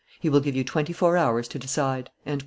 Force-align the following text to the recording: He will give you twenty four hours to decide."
He 0.19 0.29
will 0.29 0.39
give 0.39 0.55
you 0.55 0.63
twenty 0.63 0.93
four 0.93 1.15
hours 1.15 1.47
to 1.49 1.59
decide." 1.59 2.09